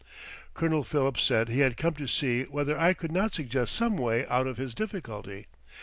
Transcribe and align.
Colonel 0.55 0.83
Phillips 0.83 1.21
said 1.21 1.47
he 1.49 1.59
had 1.59 1.77
come 1.77 1.93
to 1.93 2.07
see 2.07 2.45
whether 2.45 2.75
I 2.75 2.93
could 2.95 3.11
not 3.11 3.35
suggest 3.35 3.75
some 3.75 3.97
way 3.97 4.25
out 4.25 4.47
of 4.47 4.57
his 4.57 4.73
difficulty. 4.73 5.45